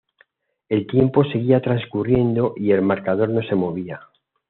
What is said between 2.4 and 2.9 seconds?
y el